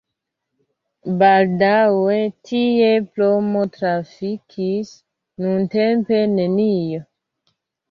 [1.19, 2.15] Baldaŭe
[2.53, 2.87] tie
[3.19, 4.97] pramo trafikis,
[5.47, 7.07] nuntempe nenio.